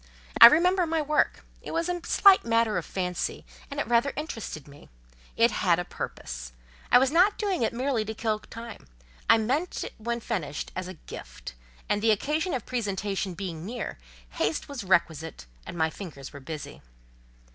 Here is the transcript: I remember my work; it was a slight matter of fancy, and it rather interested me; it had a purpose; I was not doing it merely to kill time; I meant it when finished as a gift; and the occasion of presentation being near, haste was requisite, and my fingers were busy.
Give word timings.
I 0.39 0.47
remember 0.47 0.87
my 0.87 0.99
work; 0.99 1.45
it 1.61 1.69
was 1.69 1.87
a 1.87 2.03
slight 2.07 2.43
matter 2.43 2.75
of 2.79 2.87
fancy, 2.87 3.45
and 3.69 3.79
it 3.79 3.85
rather 3.87 4.13
interested 4.15 4.67
me; 4.67 4.89
it 5.37 5.51
had 5.51 5.77
a 5.77 5.85
purpose; 5.85 6.53
I 6.91 6.97
was 6.97 7.11
not 7.11 7.37
doing 7.37 7.61
it 7.61 7.71
merely 7.71 8.03
to 8.05 8.15
kill 8.15 8.39
time; 8.39 8.87
I 9.29 9.37
meant 9.37 9.83
it 9.83 9.93
when 9.99 10.19
finished 10.19 10.71
as 10.75 10.87
a 10.87 10.95
gift; 10.95 11.53
and 11.87 12.01
the 12.01 12.09
occasion 12.09 12.55
of 12.55 12.65
presentation 12.65 13.35
being 13.35 13.63
near, 13.63 13.99
haste 14.31 14.67
was 14.67 14.83
requisite, 14.83 15.45
and 15.67 15.77
my 15.77 15.91
fingers 15.91 16.33
were 16.33 16.39
busy. 16.39 16.81